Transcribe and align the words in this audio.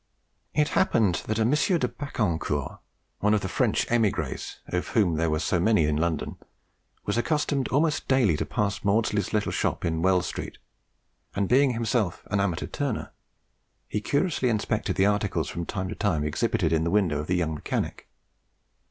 It 0.55 0.69
happened 0.69 1.21
that 1.27 1.37
a 1.37 1.41
M. 1.43 1.51
de 1.51 1.87
Bacquancourt, 1.87 2.79
one 3.19 3.35
of 3.35 3.41
the 3.41 3.47
French 3.47 3.85
emigres, 3.91 4.57
of 4.65 4.87
whom 4.87 5.13
there 5.13 5.29
were 5.29 5.37
then 5.37 5.41
so 5.45 5.59
many 5.59 5.85
in 5.85 5.95
London, 5.95 6.37
was 7.05 7.19
accustomed 7.19 7.67
almost 7.67 8.07
daily 8.07 8.35
to 8.37 8.43
pass 8.47 8.79
Maudslay's 8.79 9.31
little 9.31 9.51
shop 9.51 9.85
in 9.85 10.01
Wells 10.01 10.25
street, 10.25 10.57
and 11.35 11.47
being 11.47 11.73
himself 11.73 12.23
an 12.31 12.39
amateur 12.39 12.65
turner, 12.65 13.11
he 13.87 14.01
curiously 14.01 14.49
inspected 14.49 14.95
the 14.95 15.05
articles 15.05 15.49
from 15.49 15.67
time 15.67 15.87
to 15.89 15.93
time 15.93 16.23
exhibited 16.23 16.73
in 16.73 16.83
the 16.83 16.89
window 16.89 17.19
of 17.19 17.27
the 17.27 17.35
young 17.35 17.53
mechanic. 17.53 18.09